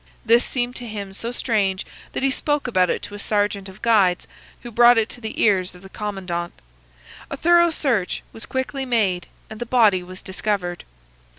This 0.25 0.43
seemed 0.43 0.75
to 0.77 0.87
him 0.87 1.13
so 1.13 1.31
strange 1.31 1.85
that 2.13 2.23
he 2.23 2.31
spoke 2.31 2.65
about 2.65 2.89
it 2.89 3.03
to 3.03 3.13
a 3.13 3.19
sergeant 3.19 3.69
of 3.69 3.83
guides, 3.83 4.25
who 4.63 4.71
brought 4.71 4.97
it 4.97 5.09
to 5.09 5.21
the 5.21 5.39
ears 5.39 5.75
of 5.75 5.83
the 5.83 5.89
commandant. 5.89 6.53
A 7.29 7.37
thorough 7.37 7.69
search 7.69 8.23
was 8.33 8.47
quickly 8.47 8.83
made, 8.83 9.27
and 9.47 9.59
the 9.59 9.63
body 9.67 10.01
was 10.01 10.23
discovered. 10.23 10.85